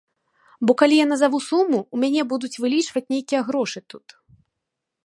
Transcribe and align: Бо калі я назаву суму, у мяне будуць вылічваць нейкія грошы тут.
Бо 0.69 0.75
калі 0.81 0.95
я 0.99 1.05
назаву 1.11 1.39
суму, 1.49 1.79
у 1.97 2.01
мяне 2.05 2.21
будуць 2.33 2.53
вылічваць 2.65 3.07
нейкія 3.17 3.41
грошы 3.53 3.79
тут. 3.95 4.07